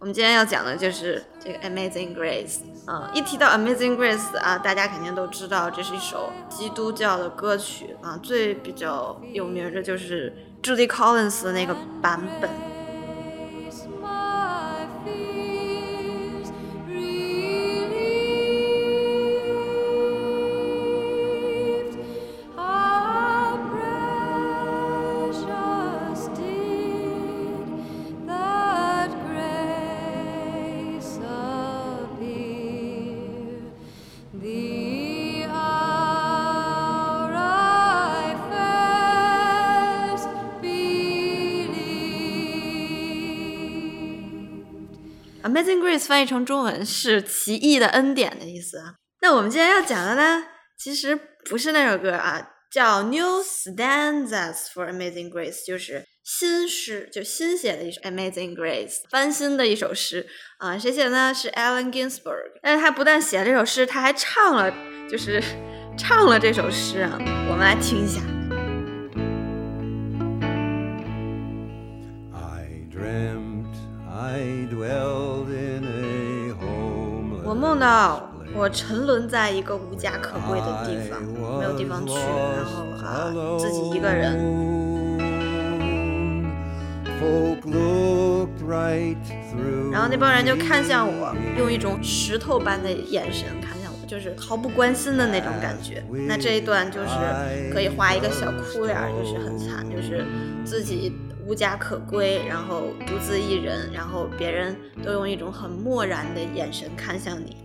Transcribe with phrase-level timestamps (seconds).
[0.00, 2.60] 我们今天要讲的就是这个《Amazing Grace》
[2.90, 3.10] 啊。
[3.12, 8.18] 一提到《Amazing Grace》啊，大家肯定都知道这是一首基督教的歌曲啊。
[8.22, 12.48] 最比较有名的就是 Judy Collins 的那个版本。
[45.50, 48.94] Amazing Grace 翻译成中文是奇异的恩典的意思啊。
[49.20, 50.44] 那我们今天要讲的呢，
[50.78, 60.24] 其实不是那首歌啊，叫 New Stanzas for Amazing Grace，就是新诗，就新写的一首 Amazing Grace，翻新的一首诗
[60.58, 60.78] 啊。
[60.78, 61.34] 谁写的呢？
[61.34, 62.60] 是 Allen Ginsberg。
[62.62, 64.72] 但是他不但写了这首诗，他还唱了，
[65.10, 65.42] 就是
[65.98, 67.18] 唱了这首诗啊。
[67.50, 68.20] 我们来听一下。
[77.50, 81.20] 我梦到我沉沦在一个无家可归的地方，
[81.58, 83.26] 没有地方去，然后啊，
[83.58, 84.38] 自己一个人。
[89.90, 96.04] 然后那帮人就看向我，用一种石头般的眼神看向我，就是毫不关心的那种感觉。
[96.28, 97.08] 那这一段就是
[97.72, 100.24] 可以画一个小哭脸，就是很惨，就是
[100.64, 101.18] 自己。
[101.46, 107.56] 无家可归，然后独自一人，然后别人都用一种很漠然的眼神看向你。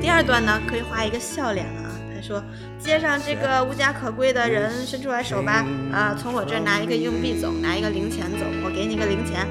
[0.00, 1.90] 第二段呢，可以画一个笑脸了啊。
[2.14, 2.42] 他说
[2.78, 9.46] ：“街上这个无家可归的人，伸出来手吧，啊，从我这儿拿一个硬币走，拿一个零钱走，我给你个零钱。”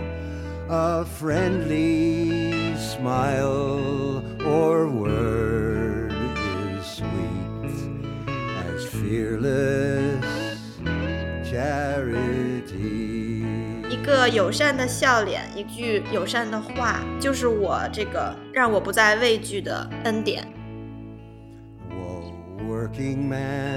[0.69, 5.48] A friendly smile or word.
[13.89, 20.47] 一个友善的笑脸，一句友善的话，就是我这个让我不再畏惧的恩典。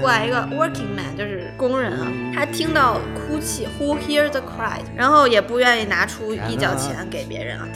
[0.01, 7.67] 过来一个 working man，就是工人啊，他听到哭泣，who hear the cry，然后也不愿意拿出一角钱给别人啊。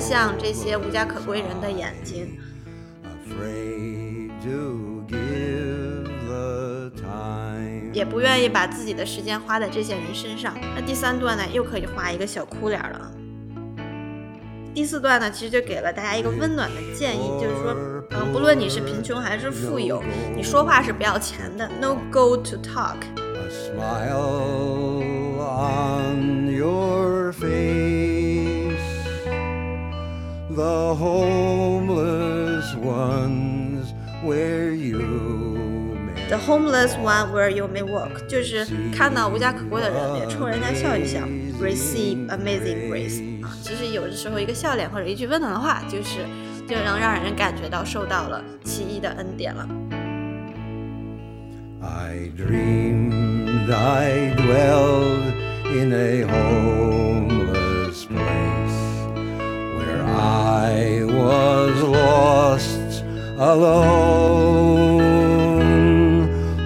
[0.00, 2.38] 看向这些无家可归人的眼睛，
[7.92, 10.56] 也不愿意把自己的时间花在这些人身上。
[10.74, 13.12] 那第三段呢，又可以画一个小哭脸了。
[14.72, 17.76] 第四段呢，其实就给了大家一个温暖的建议，就是说，
[18.12, 20.02] 嗯，不论你是贫穷还是富有，
[20.34, 22.96] 你说话是不要钱的，no gold to talk。
[30.59, 35.01] The homeless ones where you
[36.27, 38.65] The homeless one where you may walk，就是
[38.95, 41.19] 看到无家可归的人，也冲人家笑一笑，
[41.61, 43.55] receive amazing grace 啊。
[43.61, 46.25] 其实有的时候一个笑脸或者一句温暖的话，就是
[46.67, 49.67] 就能让人感觉到受到了奇异的恩典了。
[51.81, 55.33] I dreamed I dwelled
[55.71, 56.98] in a homeless
[63.40, 65.00] Alone.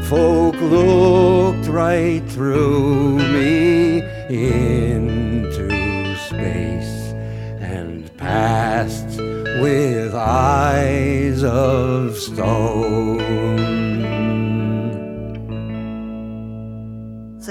[0.06, 7.14] Folk looked right through me into space
[7.60, 9.20] and passed
[9.60, 13.23] with eyes of stone.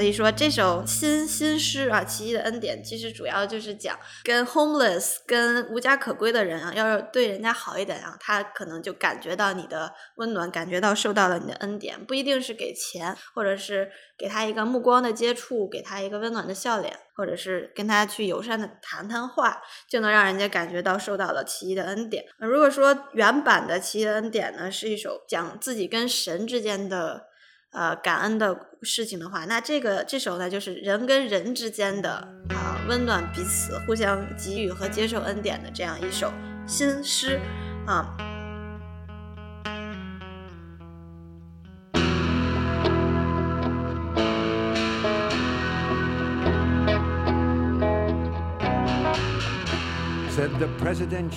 [0.03, 22.25] 所以说这首新新诗啊，《奇异的恩典》其实主要就是讲跟 homeless、跟无家可归的人啊，要是对人家好一点啊，他可能就感觉到你的温暖，感觉到受到了你的恩典，不一定是给钱，或者是给他一个目光的接触，给他一个温暖的笑脸，或者是跟他去友善的谈谈话，就能让人家感觉到受到了奇异的恩典。
[22.39, 27.27] 如果说原版的《奇异的恩典》呢，是一首讲自己跟神之间的。
[27.73, 32.11] 呃，感恩的事情的话，那这个这首呢，就是人跟人之间的
[32.49, 36.31] 啊，温暖彼此，互相给予和接受恩典的这样一首
[36.67, 37.39] 新诗
[37.87, 38.15] 啊。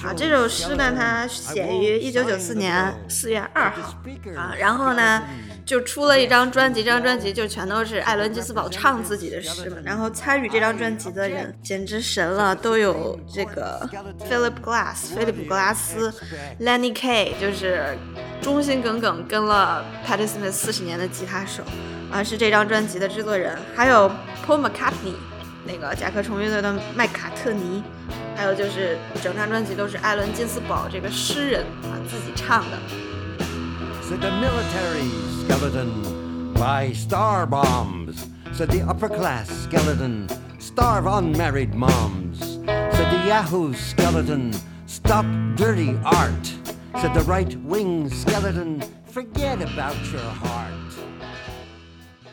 [0.03, 3.95] 啊，这首诗呢，它写于一九九四年四月二号
[4.35, 5.23] 啊，然后呢，
[5.67, 9.77] 就出了一张专辑，这张专辑就全都是艾伦金斯堡唱自己的诗嘛。
[9.85, 13.87] 然后参与这张专辑的人简直神了，都有这个
[14.31, 16.11] Philip Glass，菲利普·格拉斯
[16.61, 17.99] ，Lenny Kaye，就是
[18.41, 21.63] 忠心耿耿跟了 Patti Smith 四十年的吉他手
[22.11, 24.11] 啊，是这张专辑的制作人，还有
[24.47, 25.17] Paul McCartney，
[25.67, 27.83] 那个甲壳虫乐队的麦卡特尼。
[28.36, 32.78] 还有就是整张专辑都是艾伦金斯堡这个诗人啊自己唱的。
[34.04, 35.10] Said the military
[35.44, 38.28] skeleton, buy star bombs.
[38.54, 40.28] Said the upper class skeleton,
[40.60, 42.40] starve unmarried moms.
[42.66, 44.52] Said the Yahoo skeleton,
[44.86, 45.26] stop
[45.56, 46.52] dirty art.
[47.00, 50.74] Said the right wing skeleton, forget about your heart.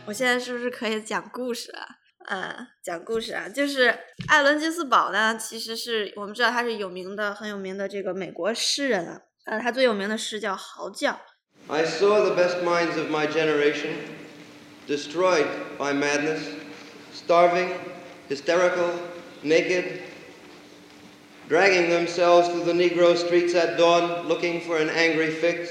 [0.07, 1.99] 我现在是不是可以讲故事了？
[2.26, 9.22] 呃，讲故事啊，就是艾伦金斯堡呢，其实是我们知道他是有名的、很有名的这个美国诗人啊。
[9.46, 11.12] 呃，他最有名的诗叫《嚎叫》。
[11.68, 13.92] I saw the best minds of my generation
[14.88, 15.48] destroyed
[15.78, 16.42] by madness,
[17.14, 17.70] starving,
[18.30, 18.92] hysterical,
[19.44, 20.02] naked,
[21.50, 25.70] dragging themselves through the Negro streets at dawn, looking for an angry fix.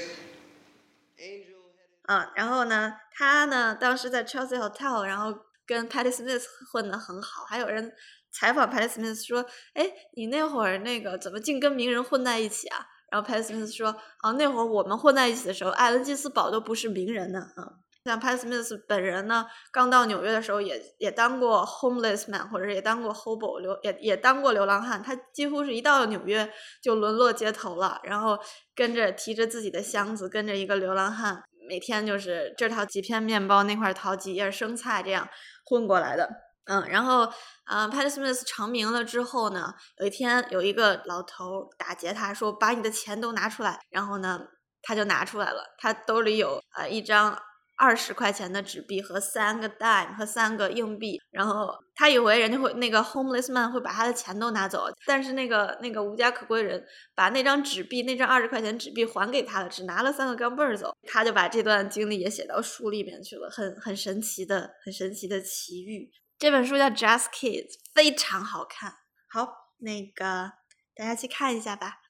[2.05, 5.39] 啊，然后呢，他呢，当时在 Chelsea Hotel，然后。
[5.65, 7.91] 跟 Patti Smith 混得很好，还有人
[8.31, 17.39] 采访 Patti Smith 说：“哎，你那会儿那个怎么净跟名人混在一起啊？”然后 Patti Smith 说：“啊，那会儿我们混在一起的时候，艾伦金斯堡都不是名人呢。
[17.55, 17.73] 啊，
[18.05, 25.01] 像 Patti Smith 本人呢，刚到纽约的时候也也当过 homeless man，或者也当过 hobo 流，也也当过流浪汉。
[25.01, 26.51] 他几乎是一到纽约
[26.81, 28.37] 就沦落街头了，然后
[28.75, 35.27] 跟着提着自己的箱子，跟着一个流浪汉。”每天就是这淘几片面包，那块淘几叶生菜，这样
[35.65, 36.29] 混过来的。
[36.65, 37.31] 嗯，然后，
[37.65, 44.39] 呃，Patti Smith 成名了之后呢，有一天有一个老头打劫他，说把你的钱都拿出来，然后呢，
[44.81, 47.37] 他就拿出来了，他兜里有呃一张。
[47.75, 56.85] 二十块钱的纸币和三个 dime 和三个硬币，然后他以为人家会那个 homeless man 会把他的钱都拿走，但是那个那个无家可归人
[57.15, 66.11] 把那张纸币那张二十块钱纸币还给他了，只拿了三个钢镚儿走，他就把这段经历也写到书里面去了，很很神奇的很神奇的奇遇。
[66.37, 68.93] 这本书叫 Just Kids，非常好看。
[69.29, 69.47] 好，
[69.79, 70.51] 那个
[70.95, 72.02] 大家去看一下吧。